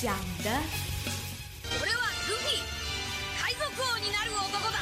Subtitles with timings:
[0.00, 0.50] 想的、
[1.80, 2.50] 俺はルフィ
[3.40, 4.78] 海賊王になる男だ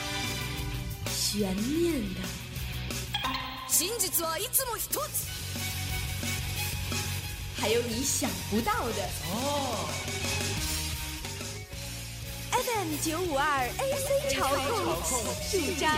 [1.10, 2.20] 悬念的、
[3.68, 5.28] 真実はいつも一つ
[7.60, 9.08] 还有你想不到的。
[9.30, 9.88] 哦，
[12.52, 15.02] FM 九五二 AC 潮控
[15.50, 15.90] 主张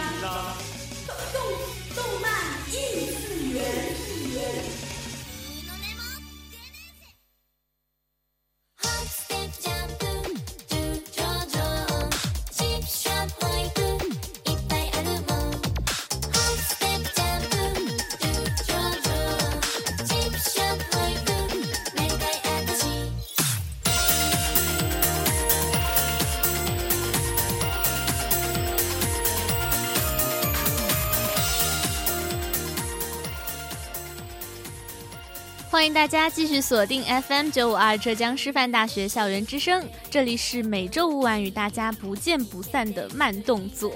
[35.81, 43.91] 欢迎大家继续锁定 FM 九五二浙江师范大学校园之声，这里是每周五晚与大家不见不散的慢动作。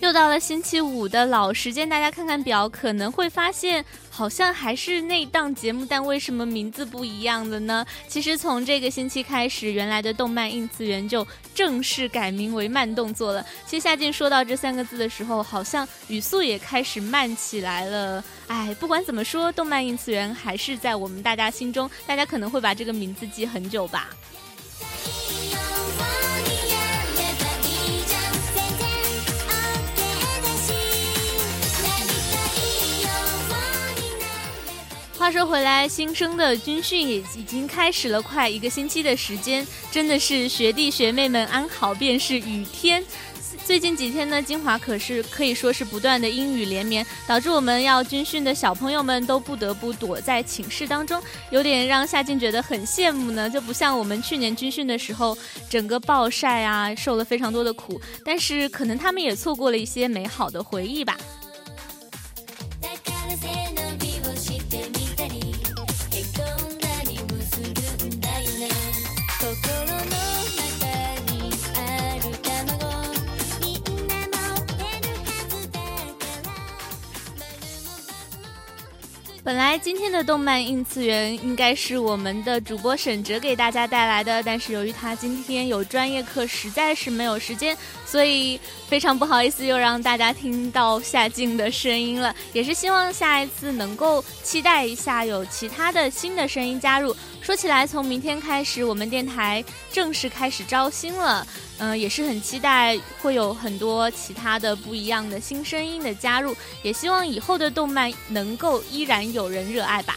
[0.00, 3.84] 又到了星期五的老时间，大家看看表，可能会发现
[4.16, 7.84] 好像还是那档节目，但为什么名字不一样了呢？
[8.08, 13.44] 其实从这个星期开始，原来的动漫应次元就正式改名为慢动作了。
[13.66, 18.24] 其实夏静说到这三个字的时候，好像语速也开始慢起来了。
[18.46, 24.08] 哎，不管怎么说，动漫应次元还是在我们大家心中，大家可能会把这个名字记很久吧。
[35.26, 43.02] 话说回来，新生的军训也已经开始了，快一个星期的时间，真的是学弟学妹们安好便是雨天。
[43.64, 51.20] 最近几天呢，金华可是可以说是不断的阴雨连绵，导致我们要军训的小朋友们都不得不躲在寝室当中，
[51.50, 53.50] 有点让夏静觉得很羡慕呢。
[53.50, 55.36] 就不像我们去年军训的时候，
[55.68, 61.18] 整个暴晒啊，受了非常多的苦，但是可能他们也错过了一些美好的回忆吧。
[79.46, 88.58] 本来今天的动漫应次元应该是我们的主播沈哲给大家带来的，但是由于他今天有专业课，实在是没有时间，所以
[88.88, 92.34] 非常不好意思又让大家听到夏静的声音了。
[92.52, 97.14] 也是希望下一次能够期待一下有其他的新的声音加入。
[97.46, 101.46] 说起来，从明天开始，我们电台正式开始招新了。
[101.78, 110.16] 嗯，也是很期待会有很多其他的不一样的新声音的加入，也希望以后的动漫能够依然有人热爱吧。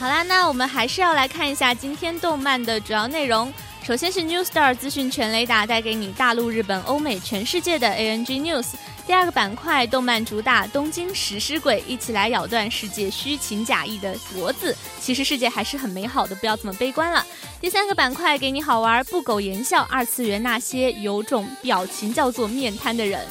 [0.00, 3.52] 好啦，那我们还是要来看一下今天动漫的主要内容。
[3.84, 8.68] 首先是 New Star 资讯全雷达带给你大陆、日本、欧美、全世界的 ANG News。
[9.08, 14.76] 第二个板块，动漫主打东京食尸鬼，一起来咬断世界虚情假意的脖子。
[15.00, 17.26] 其实世界还是很美好的，不要这么悲观了。
[17.58, 23.26] 第三个板块，给你好玩不苟言笑，二次元那些有种表情叫做面瘫的人。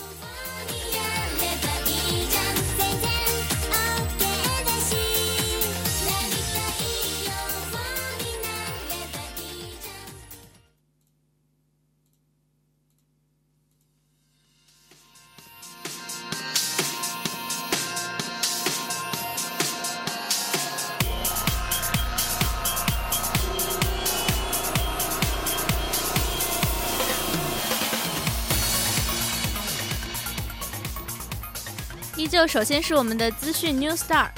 [32.47, 34.29] 首先是我们的资讯 New Star。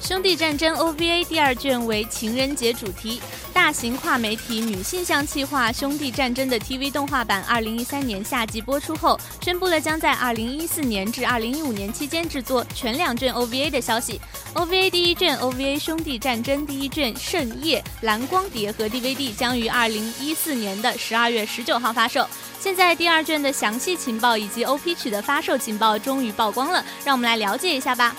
[0.00, 3.22] 兄弟战争 OVA 第二卷为情人节主题，
[3.54, 14.20] 大型跨媒体女性向企划《兄弟战争》的 TV 动画版，二零一三年夏季播出后，宣布了将在二零一四年至二零一五年期间制作全两卷 OVA 的消息。
[14.54, 22.26] OVA 第一卷 OVA 兄弟战争第一卷圣夜蓝光碟和 DVD 将于二零一四年的十二月十九号发售。
[22.58, 28.14] 现在第二卷的详细情报以及 OP 曲的发售情报终于曝光了，让我们来了解一下吧。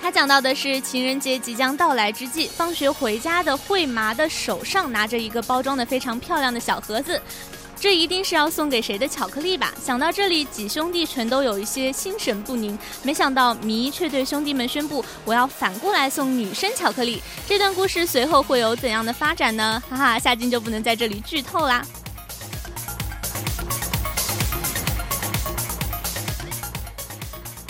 [0.00, 7.20] 它讲到的是情人节即将到来之际，放学回家的惠麻的手上拿着一个包装的非常漂亮的小盒子，
[7.78, 9.74] 这一定是要送给谁的巧克力吧？
[9.82, 12.78] 想到这里，几兄弟全都有一些心神不宁。
[13.02, 19.82] 没想到迷却对兄弟们宣布：“我要反过来送女生巧克力。”这段故事随后会有怎样的发展呢？
[19.88, 21.84] 哈哈，夏静就不能在这里剧透啦。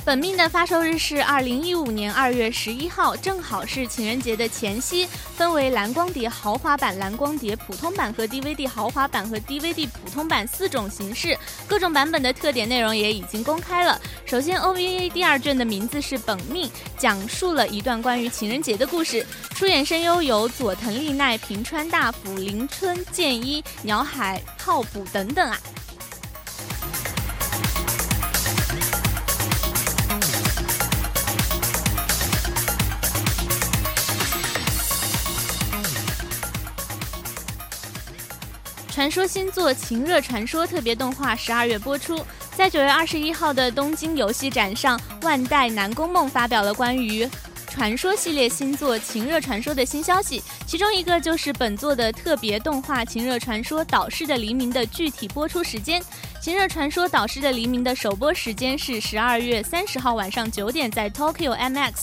[0.05, 5.09] 本命的发售日是二零一五年二月十一号，正好是情人节的前夕。
[5.35, 11.37] 分为蓝光碟豪华版、蓝光碟普通版和 DVD 豪华版和 DVD 普通版四种形式，
[11.67, 13.99] 各种版本的特点内容也已经公开了。
[14.27, 16.69] 首先，OVA 第二卷的名字是《本命》，
[16.99, 19.27] 讲述了一段关于情人节的故事。
[19.55, 25.59] 出演声优有佐藤丽奈、平川大辅、林春健一、鸟海浩补等等啊。
[38.95, 42.25] 传说星座《情热传说》特别动画十二月播出，
[42.55, 47.29] 在九月二十一号的东京游戏展上，万代南宫梦发表了关于
[47.67, 56.01] 传说系列星座《情热传说》的新消息，其中一个就是本作的特别动画《情热传说：导师的黎明》的具体播出时间。
[56.41, 61.95] 《情热传说：导师的黎明》的首播时间是十二月三十号晚上九点，在 Tokyo MX。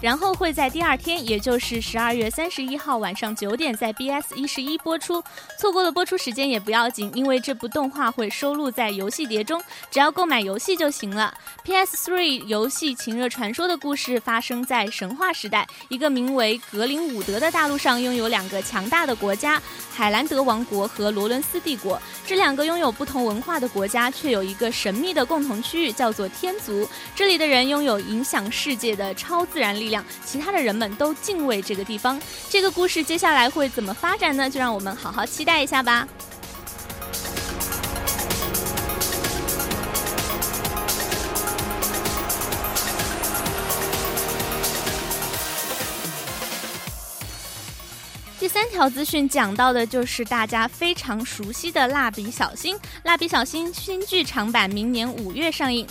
[0.00, 5.22] 然后会在第二天，也就是十二月三十一号晚上九点，在 BS 一十一播出。
[5.58, 9.60] 错过了播出时间也不要紧，因为这部动画会收录在游戏碟中，
[9.90, 11.34] 只要购买游戏就行了。
[11.64, 19.60] PS3 游戏《情热传说》的故事发生在神话时代，一个名为格林伍德的大陆上拥有两个强大的国家——
[19.92, 22.00] 海兰德王国和罗伦斯帝国。
[22.24, 26.88] 这两个拥有不同文化的国家，却有一个神秘的共同区域，叫做天族。
[27.16, 29.87] 这里的人拥有影响世界的超自然力。
[29.88, 32.20] 量，其他的人们都敬畏这个地方。
[32.48, 34.48] 这个故事接下来会怎么发展呢？
[34.48, 36.06] 就让我们好好期待一下吧。
[48.40, 55.86] 第三条资讯讲到的就是大家非常熟悉的《蜡笔小新》，《蜡笔小新》新剧场版明年五月上映。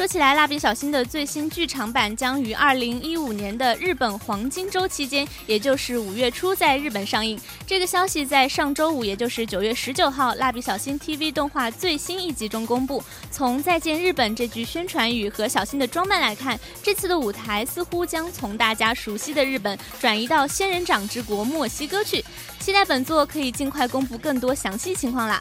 [0.00, 7.38] 说起来，蜡笔小新的最新剧场版将于二零一五年的日本黄金周期间，也就是五月初在日本上映。
[7.66, 13.04] 这个消息在上周五，也就是九月十九号，蜡笔小新 TV 动画最新一集中公布。
[13.30, 22.24] 从“再见日本”这句宣传语和小新的装扮来看，这次的舞台似乎将从大家熟悉的日本转移到仙人掌之国墨西哥去。
[22.58, 25.38] 期待本作可以尽快公布更多详细情况啦！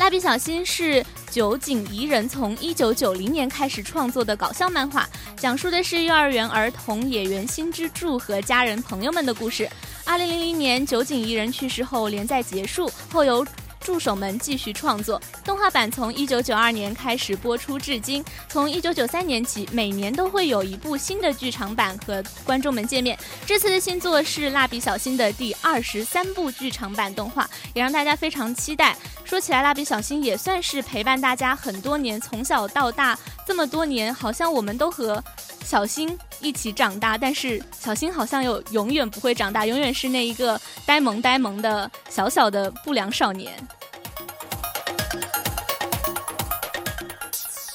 [0.00, 9.68] 蜡笔小新是酒井宜人从一九九零年开始创作的搞笑漫画，讲述的是幼儿园儿童野原新之助和家人朋友们的故事。
[10.06, 13.46] 二零零零年，酒井宜人去世后，连载结束后由。
[13.80, 18.24] 助手们继续创作动画版，从一九九二年开始播出至今。
[18.48, 23.18] 从一九九三年起，每年都会有一部新的剧场版和观众们见面。
[23.46, 28.96] 这次的新作是《蜡笔小新》的第二十三部剧场版动画，也让大家非常期待。
[29.24, 35.22] 说起来，蜡笔小新也算是陪伴大家很多年，从小到大这么多年，好像我们都和
[35.64, 37.16] 小新一起长大。
[37.16, 43.52] 但是小新好像又永远不会长大，永远是那一个呆萌呆萌的小小的不良少年。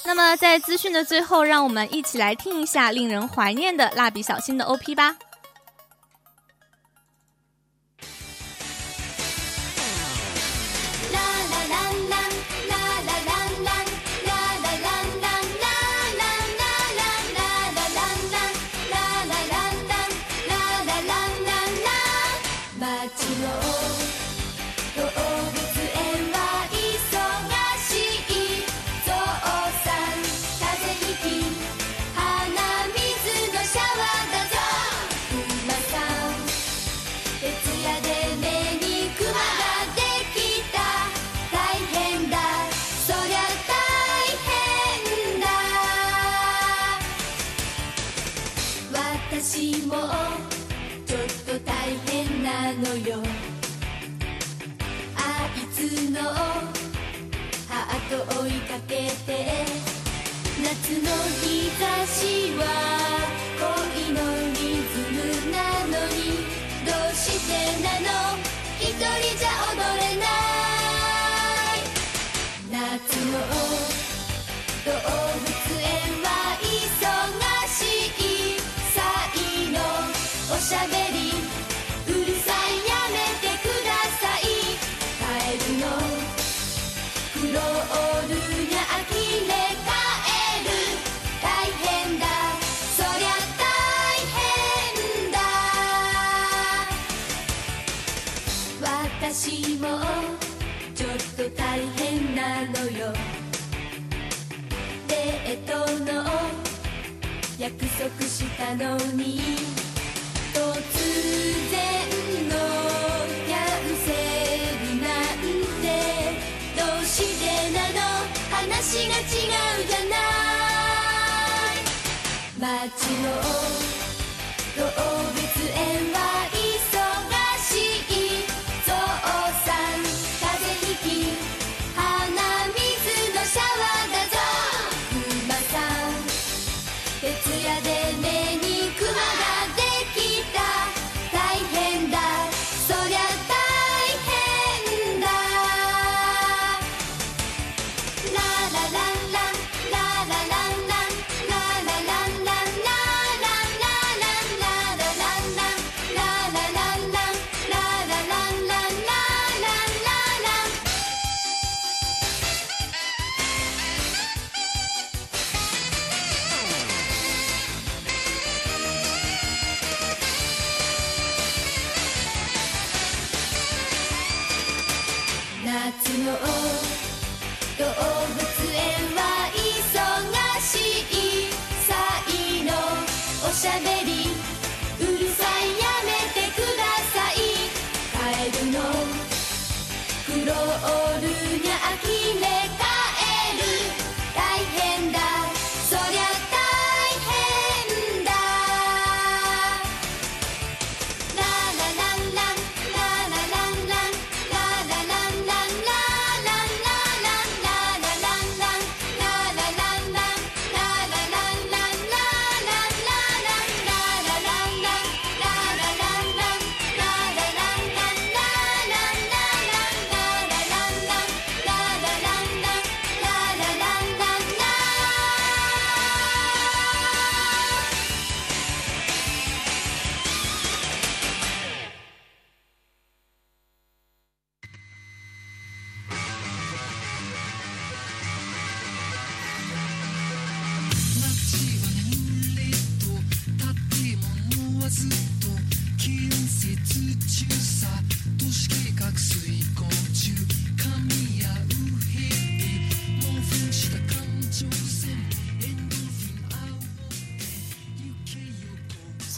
[0.07, 5.15] 那么，在资讯的最后，让我们一起来听一下令人怀念的蜡笔小新的 OP 吧。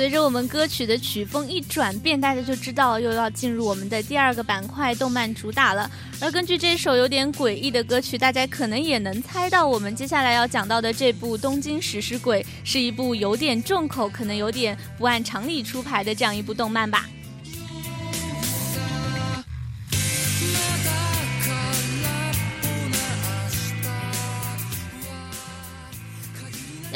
[0.08, 5.92] 随着我们歌曲的曲风一转变，大家就知道又要进入我们的第二个板块——动漫主打了。
[6.22, 17.06] 而根据这首有点诡异的歌曲，大家可能也能猜到，我们接下来要讲到的这部《东京食尸鬼》是一部有点重口、可能有点不按常理出牌的这样一部动漫吧。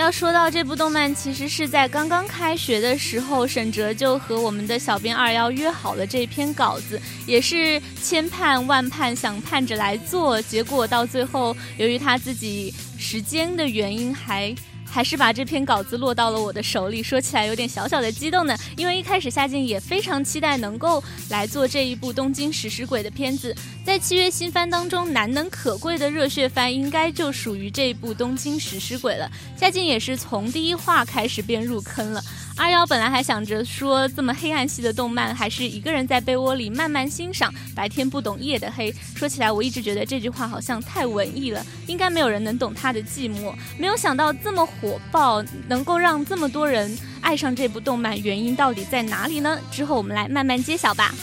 [0.02, 14.56] 要说到这部动漫，其实是在刚刚开学的时候，沈哲就和我们的小编二幺约好了这篇稿子，也是千盼万盼想盼着来做，结果到最后，由于他自己时间的原因，还。
[14.92, 18.56] 还是把这篇稿子落到了我的手里，说起来有点小小的激动呢。
[18.76, 23.56] 因为一开始夏静也非常期待能够来做这一部《东京食尸鬼》的片子，
[23.86, 29.32] 在七月新番当中难能可贵的热血番，应该就属于这一部《东京食尸鬼》了。
[29.58, 32.22] 夏静也是从第一话开始便入坑了。
[32.58, 38.94] 二幺本来还想着说这么黑暗系的动漫，还是一个人在被窝里慢慢欣赏，白天不懂夜的黑。
[39.16, 43.54] 说起来，我一直觉得这句话好像太文艺了，应该没有人能懂他的寂寞。
[43.78, 49.58] 没有想到这么火爆，能够让这么多人爱上这部动漫，原因到底在哪里呢？
[49.72, 51.14] 之后我们来慢慢揭晓吧。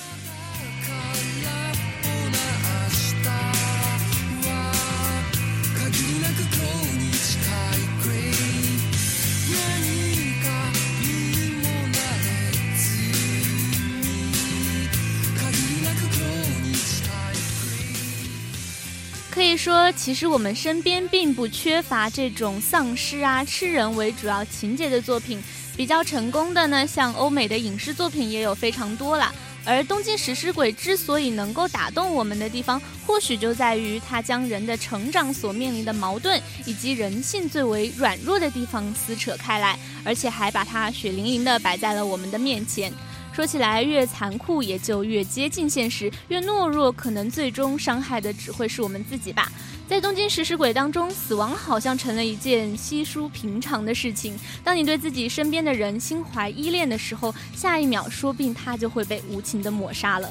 [19.38, 25.40] 可以说，其实我们身边并不缺乏这种丧尸啊、吃人为主要情节的作品。
[25.76, 29.32] 比较成功的呢，像欧美的影视作品也有非常多了。
[29.64, 42.92] 而《东京食尸鬼》之所以能够打动我们的地方，或许就在于它将人的成长所面临的矛盾，以及人性最为软弱的地方撕扯开来，而且还把它血淋淋地摆在了我们的面前。
[43.38, 49.48] 说起来，越残酷也就越接近现实，越懦弱，可能最终伤害的只会是我们自己吧。
[49.86, 54.36] 在东京食尸鬼当中，死亡好像成了一件稀疏平常的事情。
[54.64, 60.28] 当你对自己身边的人心怀依恋的时候，下一秒说不定他就会被无情的抹杀了。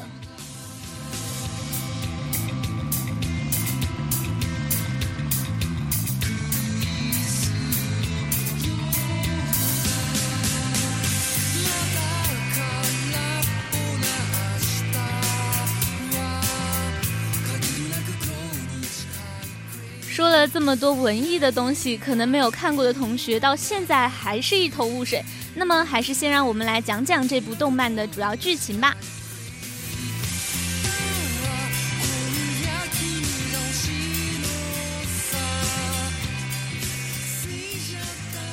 [20.68, 25.24] 么多文艺的东西，可能没有看过的同学到现在还是一头雾水。
[25.56, 28.94] 那么，还是先让我们来讲讲这部动漫的主要剧情吧。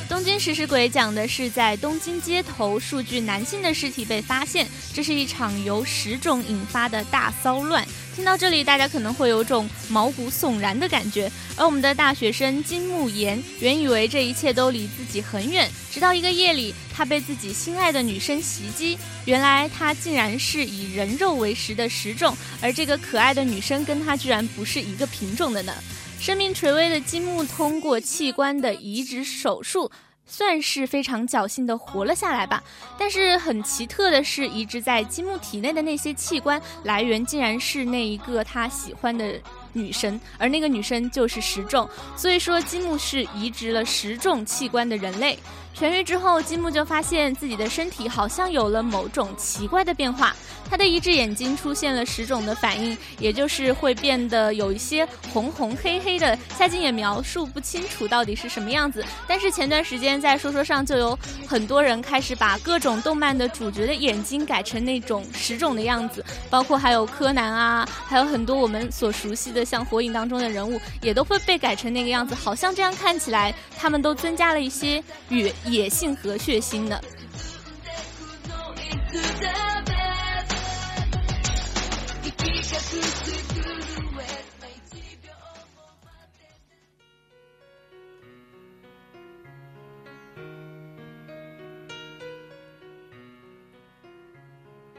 [0.09, 7.85] 《东京食尸鬼》讲的是在东京街头数据男性的尸体被发现，这是一场由十种引发的大骚乱。
[8.15, 11.29] 听到这里，大家可能会有种毛骨悚然的感觉。
[11.57, 18.97] 而我们的大学生金木研原以为这一切都离自己很远，直到一个夜里，他被自己心爱的女生袭击。
[19.25, 25.75] 原来他竟然是以人肉为食的食种，而这个可爱的女生跟他居然不是一个品种的呢。
[26.21, 29.91] 生命垂危的金木通过器官的移植手术。
[30.27, 32.63] 算是非常侥幸的活了下来吧，
[32.99, 39.41] 但是很奇特的是，移植在金木体内的那些器官来源竟然是那一个他喜欢的
[39.75, 45.39] 女生，而那个女生就是石种，所以说金木是移植了石重器官的人类。
[45.77, 50.35] 痊愈之后，金木就发现自己的身体好像有了某种奇怪的变化。
[50.71, 56.39] 他的一只眼睛出现了十种的反应，也就是会变得有一些红红黑黑的。
[56.57, 59.05] 夏金也描述不清楚到底是什么样子。
[59.27, 72.35] 但是前段时间在说说上就有很多人开始把各种动漫的主角的眼睛改成那种十种的样子，包括还有柯南啊，还有很多我们所熟悉的像火影当中的人物也都会被改成那个样子。
[72.35, 77.01] 好像这样看起来，他们都增加了一些与野性和血腥的。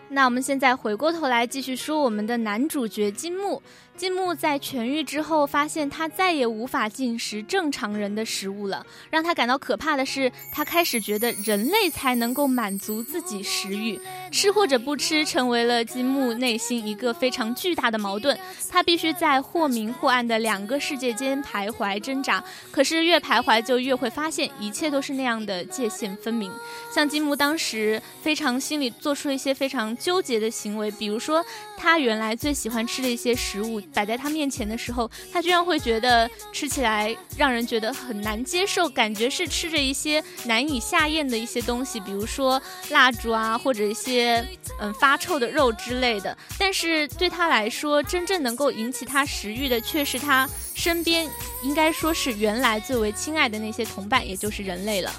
[0.08, 3.62] 那我们现在回过头来继续说我们的男主角金木。
[3.97, 8.86] 金木在痊愈之后，发现他再也无法进食正常人的食物了。
[9.10, 13.97] 让他感到可怕的是，他开始觉得人类才能够满足自己食欲，
[14.31, 18.38] 吃或者不吃成为了金木内心一个非常巨大的矛盾。
[18.69, 22.43] 他必须在或明或暗的两个世界间徘徊挣扎。
[22.71, 26.51] 可是越徘徊，就越会发现一切都是那样的界限分明。
[26.93, 31.41] 像金木当时非常心里做出了一些非常纠结的行为，比如说
[31.77, 33.81] 他原来最喜欢吃的一些食物。
[33.93, 44.45] 摆在他面前的时候，他居然会觉得吃起来让人觉得很难接受，感觉是吃着一些难以下咽的一些东西，比如说蜡烛啊，或者一些
[44.80, 46.38] 嗯发臭的肉之类的。
[46.58, 51.30] 但是对他来说，真正能够引起他食欲的，却是他身边
[51.63, 55.12] 应该说是原来最为亲爱的那些同伴，也就是人类了。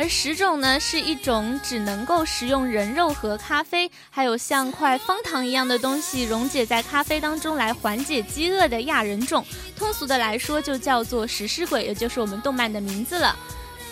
[0.00, 9.44] 而十种呢，是一种只能够食用人肉和咖啡，还有像块方糖一样的东西溶解在咖啡当中来缓解饥饿的亚人种。
[9.76, 13.36] 通俗的来说，就叫做食尸鬼，也就是我们动漫的名字了。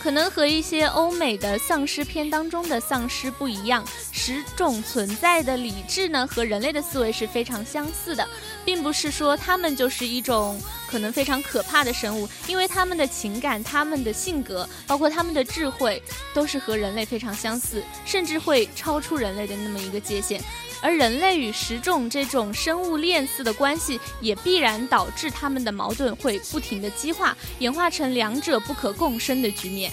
[0.00, 8.26] 可能和一些欧美的丧尸片当中的丧尸不一样，十种存在的理智呢，和人类的思维是非常相似的，
[8.64, 10.58] 并不是说他们就是一种
[10.90, 16.02] 可能非常可怕的生物，因为他们的情感、他们的性格，包括他们的智慧，
[16.34, 20.42] 都是和人类非常相似，甚至会超出人类的那么一个界限。
[20.80, 29.90] 而人类与食种这种生物链似的关系，也必然导致他们的矛盾会不停的激化，演化成两者不可共生的局面。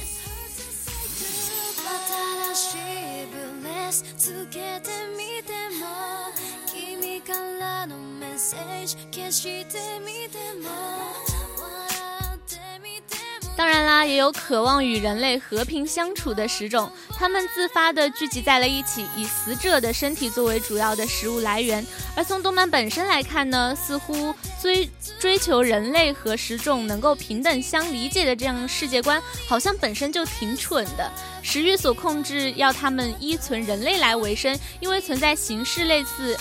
[13.58, 21.86] 当然啦，也有渴望与人类和平相处的十种，他们自发的聚集在了一起，以死者的身体作为主要的食物来源。
[22.18, 31.10] 而从动漫本身来看呢，似乎追追求人类和十种能够平等相理解的这样世界观，好像本身就挺蠢的。
[31.42, 36.38] 食欲所控制，要他们依存人类来维生，因为存在形式类似。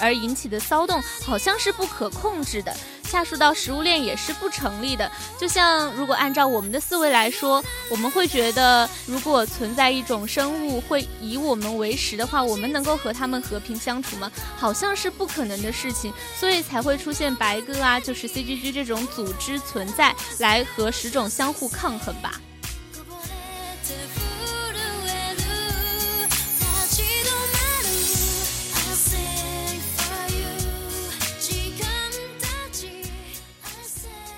[0.00, 5.10] 而引起的骚动好像是不可控制的，下述到食物链也是不成立的。
[5.38, 14.30] 就像如果按照我们的思维来说，我们会觉得，如果存在一种生物会以我们为食的话，我们能够和他们和平相处吗？
[14.56, 22.40] 好像是不可能的事情，所以才会出现白鸽啊，就是 CGG 这种组织存在来和十种相互抗衡吧。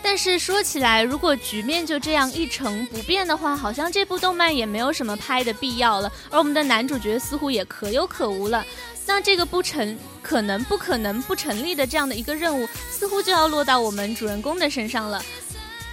[0.08, 6.10] 但是说起来，如果局面就这样一成不变的话，好像这部动漫也没有什么拍的必要了。
[6.30, 8.64] 而我们的男主角似乎也可有可无了。
[9.04, 15.20] 那这个不成可能、不可能、不成立的这样的一个任务，似乎就要落到我们主人公的身上了。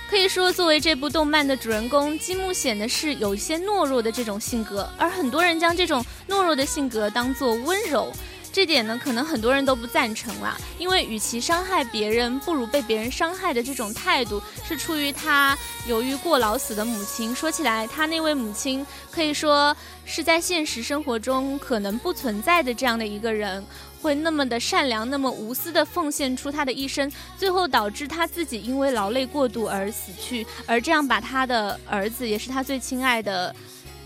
[0.08, 8.14] 可以说，作为这部动漫的主人公，金木显得是有一些懦弱的这种性格，而很多人将这种懦弱的性格当做温柔。
[8.54, 17.34] 这点呢，可能很多人都不赞成啦，因为与其伤害别人，不如被别人伤害的这种态度，是出于他由于过劳死的母亲。
[17.34, 23.66] 说起来，他那位母亲可以说是在现实生活中可能不存在的这样的一个人，
[24.00, 33.56] 会那么的善良，那么无私的奉献出他的一生，最后导致他自己因为劳累过度而死去，而这样把他的儿子，也是他最亲爱的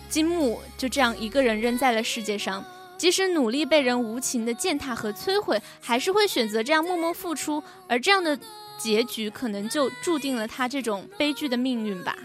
[0.08, 2.64] 金木，就这样一个人扔在了世界上。
[2.98, 8.38] 即使努力被人无情的践踏和摧毁，还是会选择这样默默付出，而这样的
[8.78, 12.18] 结局可能就注定了他这种悲剧的命运吧。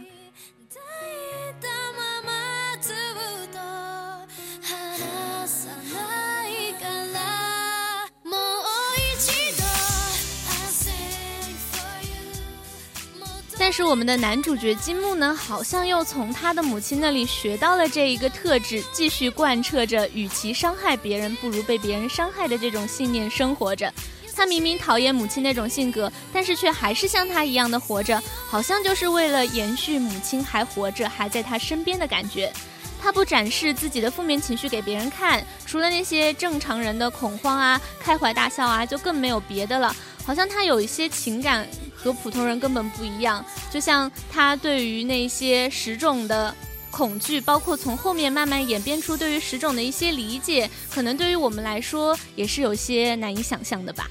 [13.65, 23.91] 但是我们的男主角金木呢，好像又从他的母亲那里学到了这一个特质，继续贯彻着与其伤害别人，不如被别人伤害的这种信念生活着。
[24.35, 32.53] 他明明讨厌母亲那种性格，但是却还是像他一样的活着，好像就是为了延续母亲还活着，还在他身边的感觉。
[33.01, 39.95] 他不展示自己的负面情绪给别人看，除了那些正常人的恐慌啊、开怀大笑啊，就更没有别的了。
[40.25, 41.69] 好像他有一些情感。
[42.03, 46.55] 和普通人根本不一样，就像他对于那些石种的
[46.91, 54.09] 恐惧，包括从后面慢慢演变出对于石种的一些理解，可能对于我们来说也是有些难以想象的吧。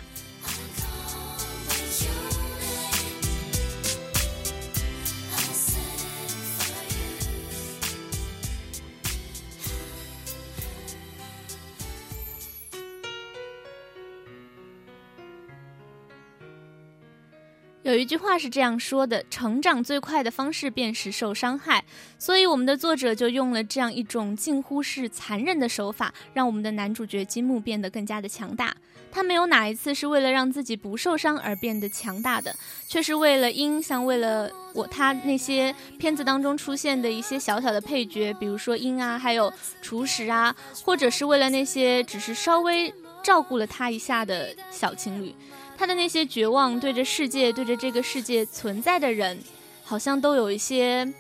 [17.92, 21.84] 有一句话是这样说的：成长最快的方式便是受伤害。
[22.18, 28.74] 所以，我们的作者就用了这样一种近乎是残忍的手法，让我们的男主角金木变得更加的强大。
[29.12, 32.56] 他没有哪一次是为了让自己不受伤而变得强大的，
[32.88, 39.52] 却是为了因像为了我他那些片子当中出现的一些小小的配角，比如说鹰啊，还有
[39.82, 45.36] 厨师啊，或者是为了那些只是稍微照顾了他一下的小情侣。
[45.82, 49.36] 他的那些绝望，对着世界，对着这个世界存在的人，
[49.84, 51.12] 好像都有一些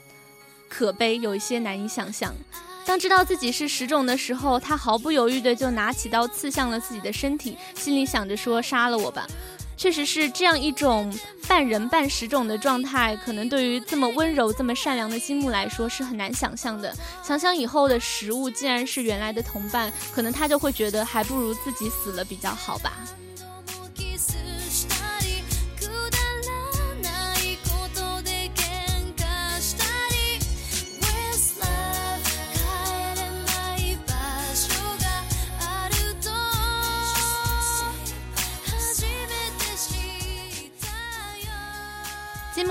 [0.69, 2.31] 可悲，有一些难以想象。
[2.85, 9.25] 当知道自己是十种的时候，他毫不犹豫的就拿起刀刺向了自己的身体，心里想着说：“杀了我吧！”
[9.75, 11.11] 确实是这样一种
[11.47, 16.95] 半人半十种的状态，可能对于这么温柔、这么善良的金木来说是很难想象的。
[17.23, 22.93] 想想以后的食物竟然是原来的同伴，可能他就会觉得还不如自己死了比较好吧。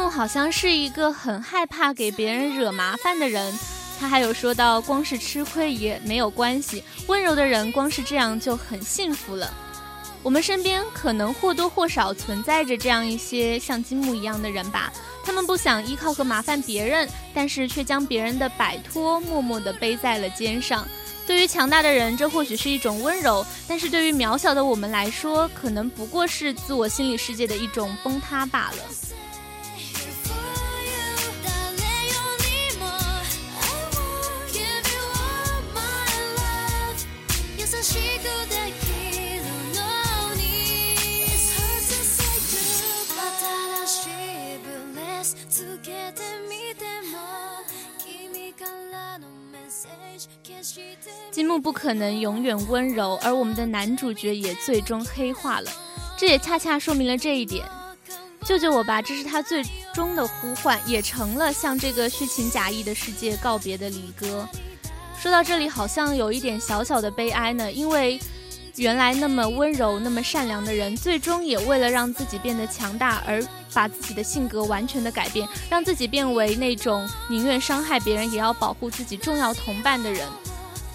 [0.00, 3.52] 金木好像是一个很害怕给别人惹麻烦的人，
[3.98, 9.52] 他还有说到，光是吃亏也没有关系，温柔的人光是这样就很幸福了。
[10.22, 14.90] 我们身边可能或多或少存在着这样一些像金木一样的人吧，
[15.22, 20.88] 他们不想依靠和麻烦别人，但是却将别人的摆脱默默地背在了肩上。
[21.26, 29.09] 对于强大的人，这或许是一种温柔，但是对于渺小的我们来说，可能不过是自我心理世界的一种崩塌罢了。
[51.30, 55.70] 金木不可能永远温柔，而我们的男主角也最终黑化了。
[56.18, 57.66] 这也恰恰说明了这一点。
[58.44, 59.62] 救救我吧，这是他最
[59.94, 64.48] 终的呼唤，也成了向这个虚情假意的世界告别的离歌。
[65.18, 68.18] 说到这里，好像有一点小小的悲哀呢，因为
[68.76, 80.26] 原来那么温柔、那么善良的人，最终也为了让自己变得强大，而把自己的性格完全的改变，让自己变为那种宁愿伤害别人也要保护自己重要同伴的人。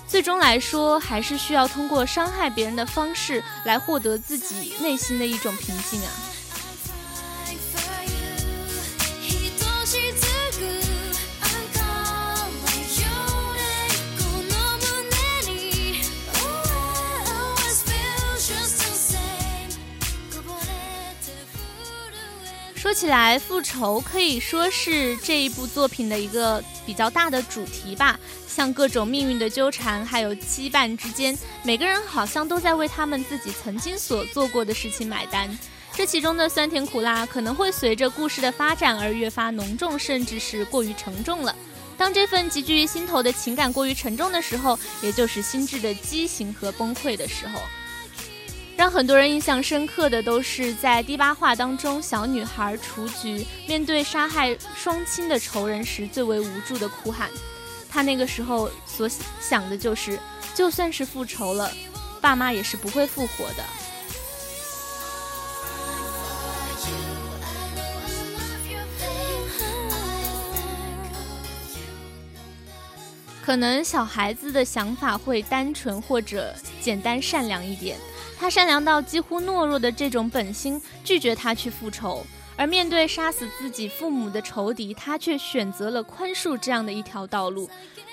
[0.08, 6.10] 最终来说，还是需要通过伤害别人的方式来获得自己内心的一种平静啊。
[22.86, 28.20] 说起来，复仇可以说是这一部作品的一个比较大的主题吧。
[28.48, 35.50] 像各种命运的纠缠，还有羁绊之间，每个人好像都在为他们自己曾经所做过的事情买单。
[35.96, 41.56] 这其中的酸甜苦辣，可能会随着故事的发展而越发浓重，甚至是过于沉重了。
[41.98, 47.60] 当这份集聚于心头的情感过于沉重的时候，也就是心智的畸形和崩溃的时候。
[48.78, 57.30] 让很多人印象深刻的都是在第八话当中，小女孩雏菊面对杀害双亲的仇人时最为无助的哭喊。
[57.90, 59.10] 她那个时候所
[59.40, 60.20] 想的就是，
[60.54, 61.72] 就算是复仇了，
[62.20, 63.64] 爸妈也是不会复活的。
[73.42, 77.98] 可能小孩子的想法会单纯或者简单善良一点。
[78.40, 82.24] 他善良到几乎懦弱的这种本心，拒绝他去复仇；
[82.56, 87.70] 而面对杀死自己父母的仇敌，他却选择了宽恕这样的一条道路。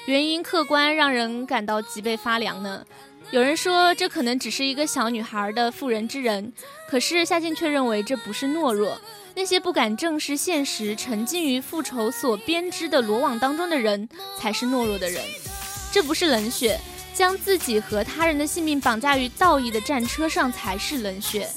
[0.06, 2.84] 原因客观，让人感到脊背发凉呢。
[3.30, 6.52] 有人说这可能只是一个小女孩的妇人之仁，
[6.88, 9.00] 可是夏静却认为这不是懦弱。
[9.34, 14.08] 那些不敢正视现实、沉浸于复仇所编织的罗网当中的人，
[14.38, 15.22] 才是懦弱的人。
[15.90, 16.78] 这不是冷血。
[17.14, 21.48] 将自己和他人的性命绑架于道义的战车上，才是冷血。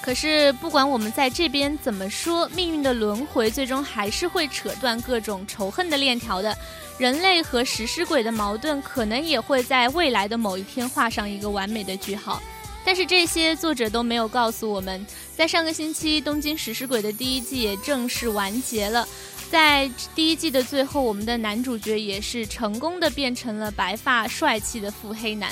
[0.00, 6.54] 可是，不管我们在这边怎么说，命运的轮回最终还是会扯断各种仇恨的链条的。
[6.96, 12.40] 人类和食尸鬼的矛盾，可能也会在未来的某一天画上一个完美的句号。
[12.84, 15.04] 但是这些作者都没有告诉我们，
[15.34, 19.08] 在上个星期，《东京食尸鬼》的第一季也正式完结了。
[19.50, 25.50] 在第一季的最后，我们的男主角也是成功的变成了白发帅气的腹黑男。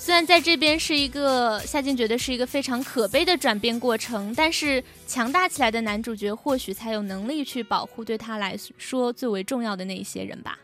[0.00, 10.58] 虽然在这边是一个夏静觉得是一个非常可悲的转变过程，但是强大起来的男主角或许才有能力去保护对他来说最为重要的那一些人吧。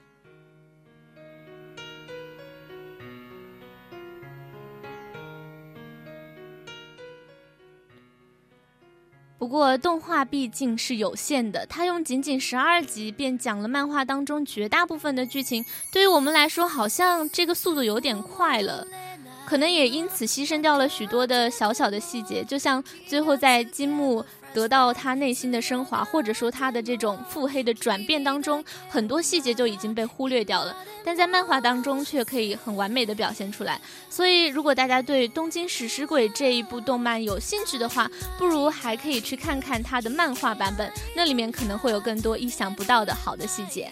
[9.37, 18.87] 不过动画毕竟是有限的，他用仅仅十二集便讲了漫画当中绝大部分的剧情，对于我们来说，好像这个速度有点快了。
[19.47, 33.81] 可能也因此牺牲掉了许多的小小的细节，就像最后在金木得到他内心的升华，或者说他的这种腹黑的转变当中，很多细节就已经被忽略掉了，但在漫画当中却可以很完美的表现出来。
[34.09, 43.91] 所以，如果大家对《东京食尸鬼》这一部动漫有兴趣的话，不如还可以去看看它的漫画版本，那里面可能会有更多意想不到的好的细节。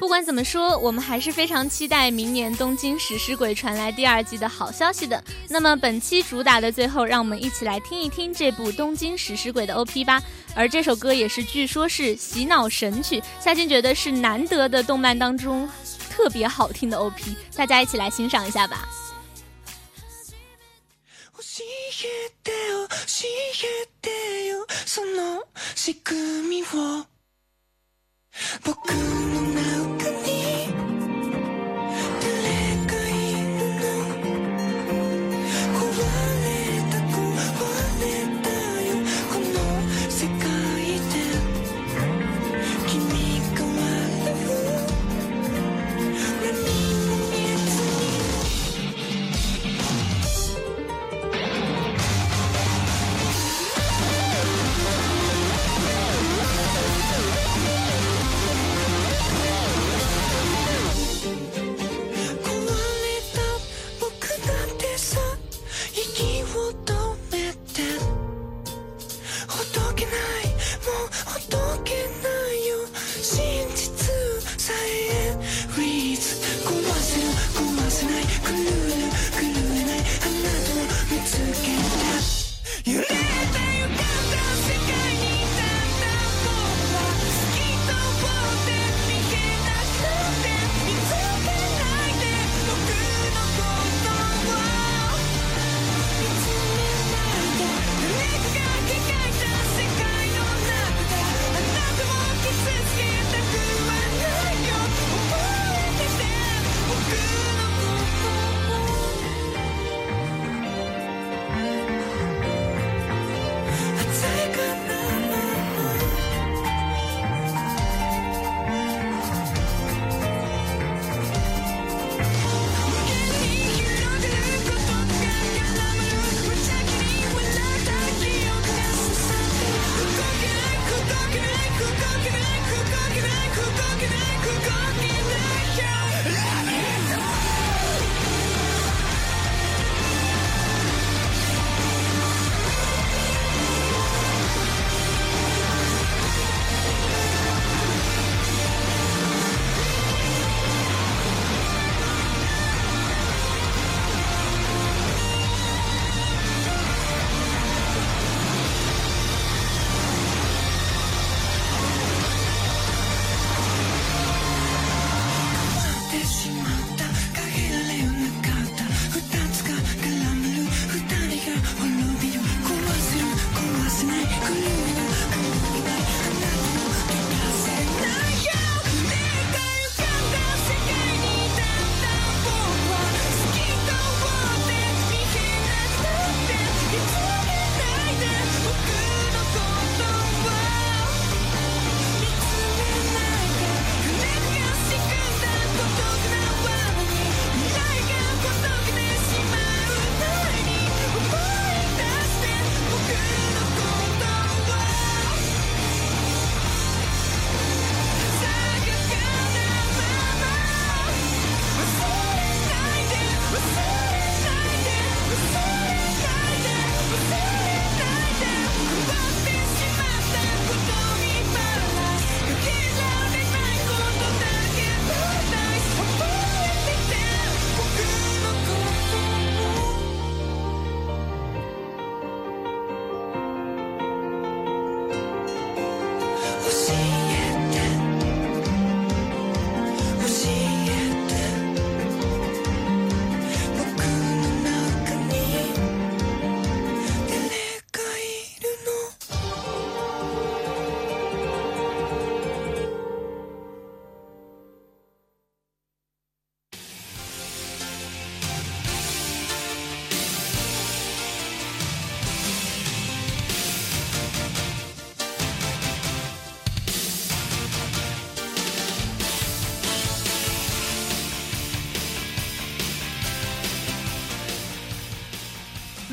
[0.00, 5.22] 不管怎么说，我们还是非常期待明年东京食尸鬼传来第二季的好消息的。
[5.46, 10.22] 那么本期主打的最后，让我们一起来听一听这部东京食尸鬼的 OP 吧。
[10.54, 15.68] 而这首歌也是据说是洗脑神曲，夏津觉得是难得的动漫当中
[16.08, 17.36] 特别好听的 OP。
[17.54, 18.88] 大家一起来欣赏一下吧。
[28.64, 29.99] 僕の名を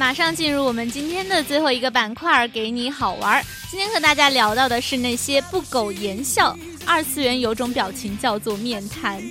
[0.08, 3.46] 马上进入我们今天的最后一个板块，给你好玩。
[3.70, 9.22] 今天和大家聊到的是那些不苟言笑二次元，有种表情叫做面瘫。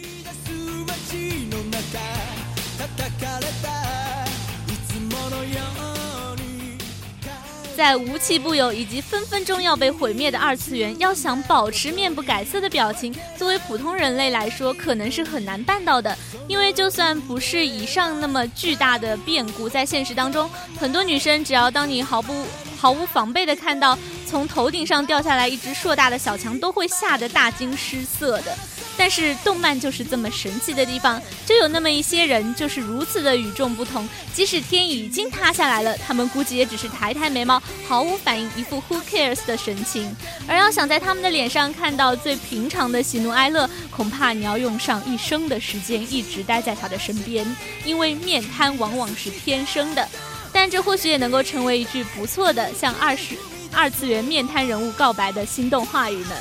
[7.77, 16.17] 在无奇不有以及分分钟要被毁灭的二次元，要想保持面不改色的表情，作为普通人类来说，可能是很难办到的。
[16.49, 20.51] 因为就算不是以上那么巨大的变故，在现实当中，
[20.81, 22.47] 很多女生只要当你毫不
[22.79, 28.57] 毫无防备的看到从头顶上掉下来一只硕大的小强，都会吓得大惊失色的。
[28.97, 34.09] 但是动漫就是这么神奇的地方，就有那么一些人就是如此的与众不同。
[34.33, 40.15] 即使天已经塌下来了，他们估计也只是抬抬眉毛，毫无反应，一副 Who cares 的神情。
[40.47, 47.47] 而要想在他们的脸上看到最平常的喜怒哀乐，恐怕你要用上一生的时间，一直待在他的身边。
[47.85, 50.09] 因为面瘫往往是天生的，
[50.53, 53.35] 但这或许也能够成为一句不错的向二十
[53.73, 56.35] 二次元面瘫人物告白的心动话语呢。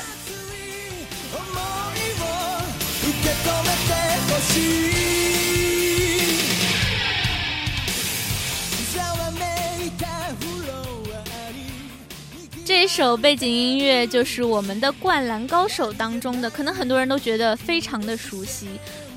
[12.66, 18.68] 这一首背景音乐就是我们的《灌篮高手》当中的，可能很多人都觉得非常的熟悉。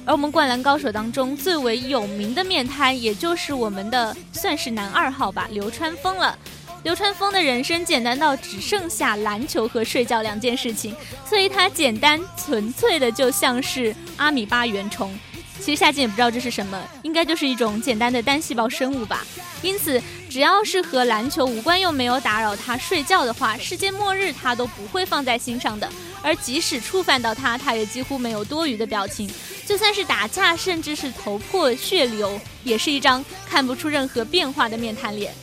[0.05, 6.39] 而我们《灌篮高手》当中最为有名的面瘫，也就是我们的算是男二号吧，流川枫了。
[6.85, 10.95] 流川枫的人生简单到只剩下篮球和睡觉两件事情，
[11.29, 15.17] 所以他简单纯粹的就像是阿米巴原虫，
[15.61, 19.27] 其实夏静也不知道这是什么，应该就是一种简单的单细胞生物吧。
[19.61, 20.01] 因此，
[20.31, 25.91] 只要是和篮球无关又没有打扰他睡觉的话，世界末日他都不会放在心上的。
[26.23, 29.29] 而即使触犯到他，他也几乎没有多余的表情。
[29.67, 35.35] 就算是打架，甚至是头破血流，也是一张看不出任何变化的面瘫脸。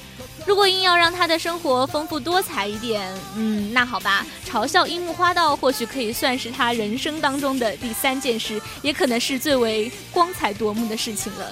[0.45, 11.51] 如果硬要让他的生活丰富多彩一点，嗯，那好吧，嘲笑樱木花道或许可以算是他人生当中的第三件事，也可能是最为光彩夺目的事情了。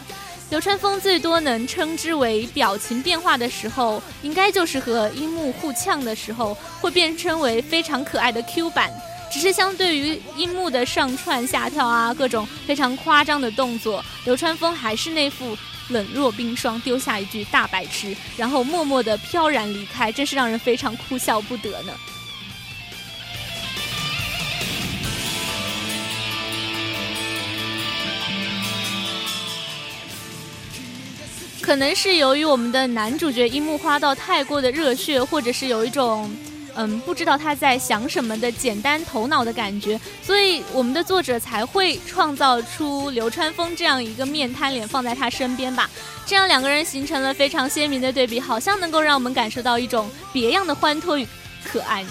[0.52, 8.92] 流川枫最多能称之为表情变化的时候，应该就是和樱木互呛的时候，会变称为非常可爱的 Q 版。
[9.32, 15.58] 只是相对于樱木的上窜下跳啊，各种非常夸张的动作，流川枫还是那副
[15.90, 21.94] 冷若冰霜，丢下一句大白痴，然后默默的飘然离开，真是让人非常哭笑不得呢。
[31.62, 36.30] 可能是由于我们的男主角樱木花道太过的热血，或者是有一种。
[36.76, 45.90] 嗯，不知道他在想什么的简单头脑的感觉，所以我们的作者才会创造出流川枫这样一个面瘫脸放在他身边吧，
[46.26, 51.28] 这样两个人形成了非常鲜明的对比，好像能够让我们感受到一种别样的欢脱与
[51.64, 52.10] 可爱呢。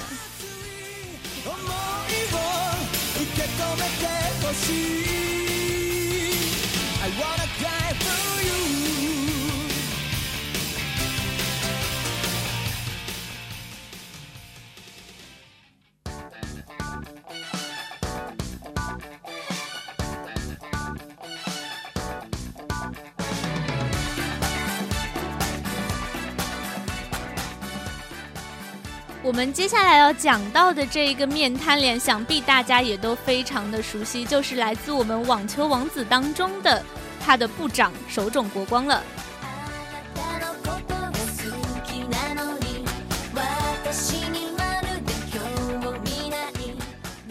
[29.33, 36.85] 我们接下来要讲到的这一个面瘫脸，想必大家也都非常的熟悉，就是来自我们网球王子当中的
[37.19, 39.03] 他的部长手冢国光了。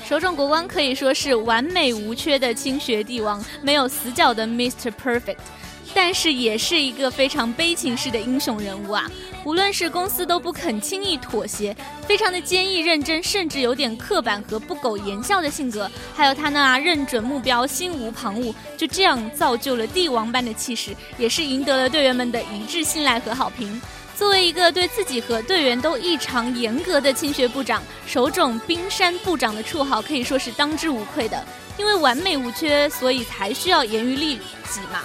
[0.03, 4.91] 手冢国光可以说是完美无缺的清学帝王，没有死角的 Mr.
[4.91, 5.37] Perfect。
[5.93, 9.09] 但是也是一个非常悲情式的英雄人物啊！
[9.43, 11.75] 无论是公司都不肯轻易妥协，
[12.07, 23.81] 非常的坚毅认真，甚至有点刻板和不苟言笑的性格，还有他那认准目标、心无旁骛，就这样造就了帝王般的气势，也是赢得了队员们的一致信赖和好评。
[24.15, 31.43] 作为一个对自己和队员都异常严格的青学部长，手冢冰山部长的绰号可以说是当之无愧的。
[31.77, 34.35] 因为完美无缺，所以才需要严于律
[34.69, 35.01] 己嘛。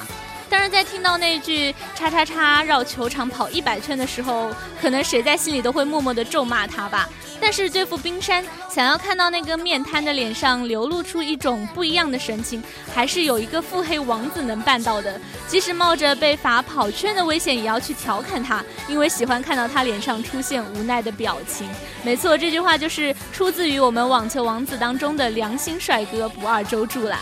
[0.48, 7.08] 当然，在听到那句“叉叉叉”绕球场跑一百圈的时候，可能谁在心里都会默默的咒骂他吧。
[7.38, 12.62] 但是对付冰山，想要看到那个面瘫的脸上流露出一种不一样的神情，
[12.94, 15.20] 还是有一个腹黑王子能办到的。
[15.46, 21.68] 即使冒着被罚跑圈的危险，也要去调侃他，因为喜欢看到他脸上出现无奈的表情。
[22.02, 27.20] 没错，这句话就是出自于我们网球王子当中的良心帅哥不二周助啦。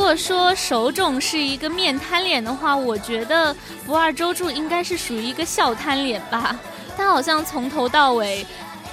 [0.00, 6.58] 如果说手冢是一个面瘫脸的话，我觉得不二周助应该是属于一个笑瘫脸吧。
[6.96, 8.44] 他好像从头到尾，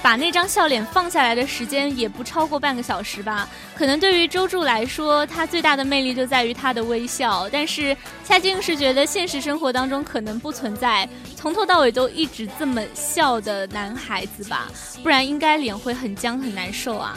[0.02, 3.48] 把那张笑脸放下来的时间也不超过半个小时吧。
[3.74, 7.48] 可能对于周助来说，他最大的魅力就在于他的微笑。
[7.50, 14.68] 但是夏静是觉得现实生活当中可能不存在从头到尾都一直这么笑的男孩子吧，
[15.02, 17.16] 不然应该脸会很僵很难受啊。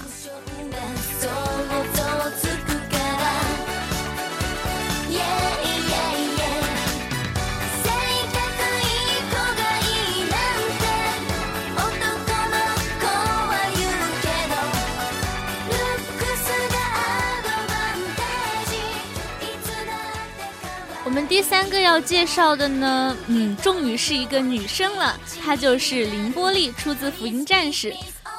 [21.42, 27.92] 第三个要介绍的呢，嗯，终于是一个女生了，她就是凌波丽，出自《福音战士》。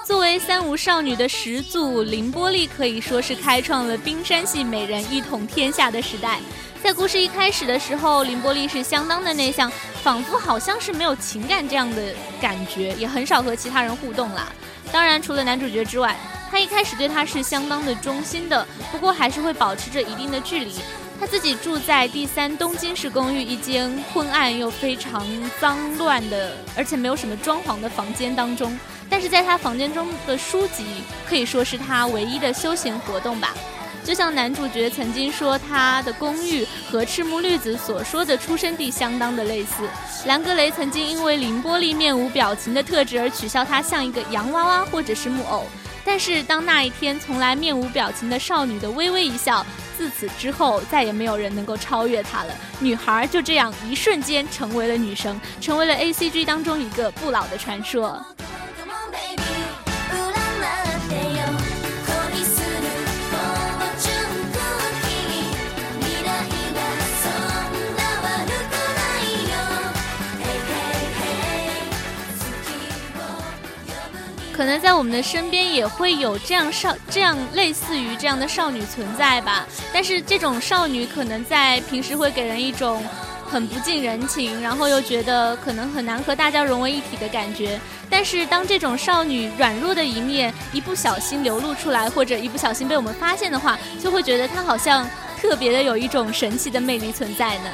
[0.06, 6.38] 作为三无少女的始祖，凌波丽可以说是开创了冰山系美人一统天下的时代。
[6.80, 9.68] 在故事一开始的时候，凌波丽是相当的内向，
[10.04, 14.46] 仿佛好像是没有情感这样的感觉，也很少和其他人互动啦。
[14.92, 16.16] 当然，除了男主角之外，
[16.52, 20.74] 他一开始对她是相当的忠心的，不过还是会保持着一定的距离。
[21.22, 25.24] 他自己住在第三东京市公寓一间昏暗又非常
[25.60, 28.76] 脏乱的，而且没有什么装潢的房间当中。
[29.08, 30.84] 但是在他房间中的书籍
[31.24, 33.54] 可以说是他唯一的休闲活动吧。
[34.02, 39.88] 就像男主角曾经说，他的公寓和赤木绿子所说的出生地相当的类似。
[40.26, 45.66] 兰格雷曾经因为凌波丽面无表情的特质而取笑她像一个洋娃娃或者是木偶。
[46.04, 49.64] 但是当那一天从来面无表情的少女的微微一笑，
[49.96, 52.54] 自此之后再也没有人能够超越她了。
[52.80, 58.24] 女孩就这样一瞬间成为了女神，成为了 A C G 当中一个不老的传说。
[74.62, 83.02] 可能在我们的身边也会有这样少这样类似于这样的少女存在吧，但是这种少女可能在平时会给人一种
[83.44, 87.76] 很不近人情，然后又觉得可能很难和大家融为一体的感觉。
[88.08, 95.04] 但是当这种少女软弱的一面一不小心流露出来，或者一不小心被我们发现的话，就会觉得她好像
[95.40, 97.70] 特别的有一种神奇的魅力存在呢。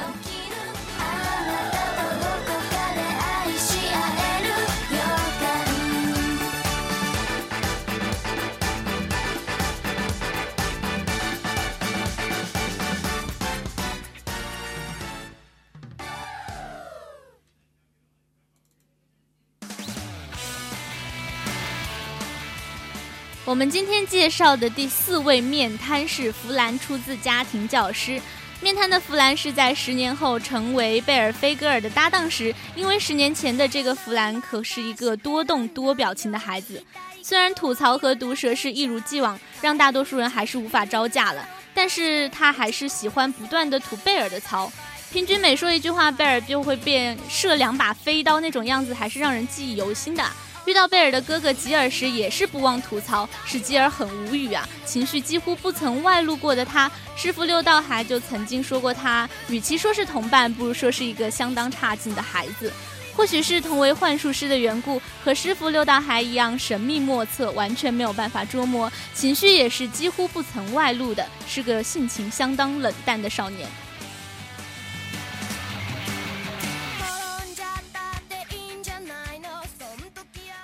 [23.49, 28.21] 我们今天介绍的第四位面瘫是弗兰，出自家庭教师。
[28.61, 36.79] 面瘫的弗兰是在十年后成为贝尔菲戈尔的搭档时，因为十年前的这个弗兰可是一个多动多表情的孩子。
[37.23, 41.43] 虽然吐槽和毒舌是一如既往，让大多数人还是无法招架了，
[41.73, 44.71] 但是他还是喜欢不断的吐贝尔的槽。
[45.11, 50.23] 平均每说一句话，贝尔就会变射两把飞刀，那种样子还是让人记忆犹新的。
[50.65, 62.71] 遇到贝尔的哥哥吉尔时，也是不忘吐槽，使吉尔很无语啊，情绪几乎不曾外露过的他，师傅六道海就曾经说过他，与其说是同伴，不如说是一个相当差劲的孩子。
[63.15, 73.67] 或许是同为幻术师的缘故，和师傅六道海一样神秘莫测，完全没有办法捉摸，情绪也是几乎不曾外露的，是个性情相当冷淡的少年。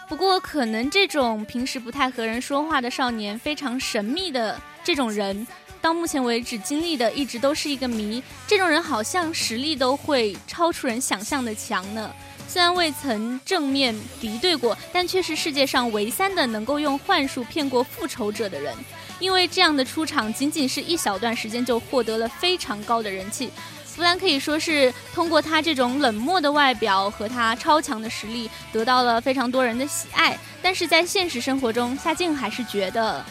[0.08, 5.46] 不过，可能这种平时不太和人说话的少年，非常神秘的这种人，
[5.82, 8.22] 到目前为止经历的一直都是一个谜。
[8.46, 12.12] 这种人好像实力都会超出人想象的强呢。
[12.48, 18.74] 虽然未曾正面敌对过，但却是世界上唯三的能够用幻术骗过复仇者的人。
[19.20, 23.50] 因为这样的出场，仅仅是一小段时间就获得了非常高的人气。
[23.96, 30.38] 弗兰可以说是通过他这种冷漠的外表和他超强的实力，得到了非常多人的喜爱。
[30.62, 33.24] 但是在现实生活中，夏静还是觉得，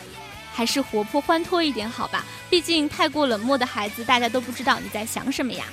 [0.55, 2.25] 还是活泼欢脱一点好吧。
[2.49, 5.67] 毕竟太过冷漠的孩子，大家都不知道你在想什么呀。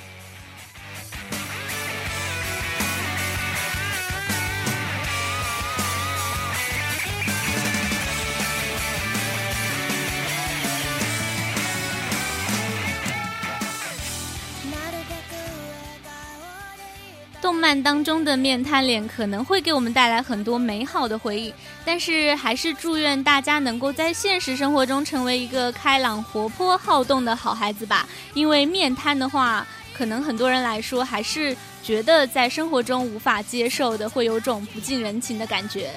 [17.42, 21.52] 动漫当中的面瘫脸可能会给我们带来很多美好的回忆，
[21.84, 28.08] 但是还是祝愿大家能够在现实生活中成为一个开朗、活泼、好动的好孩子吧。
[28.32, 35.90] 因为面瘫的话，可能很多人来说还是觉得在生活中无法接受的，会有种不近人情的感觉。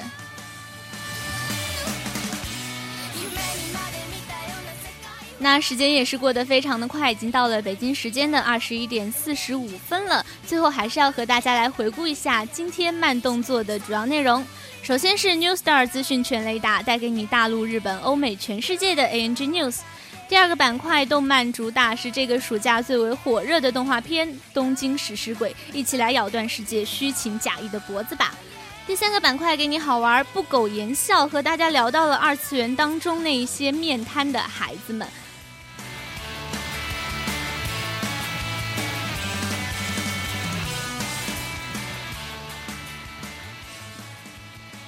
[5.38, 10.25] 那时间也是过得非常的快，已经到了北京时间的二十一点四十五分了。
[10.47, 14.45] 最后还是要和大家来回顾一下今天慢动作的主要内容。
[14.81, 19.79] 首先是 New Star 资讯全雷达，带给你大陆、日本、欧美、全世界的 ANG News。
[20.29, 28.33] 第二个板块动漫主打是这个暑假最为火热的动画片《东京食尸鬼》，一起来咬断世界虚情假意的脖子吧。
[28.88, 35.07] 第三个板块给你好玩不苟言笑，和大家聊到了二次元当中那一些面瘫的孩子们。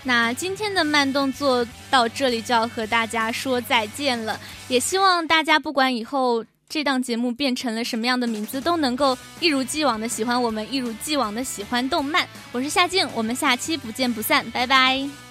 [0.07, 4.39] 那今天的慢动作到这里就要和大家说再见了，
[4.69, 12.25] 也希望大家不管以后这档节目变成了什么样的名字，都能够一如既往的喜欢我们，一如既往的喜欢动漫。
[12.53, 15.26] 我是夏静，我们下期不见不散，拜拜。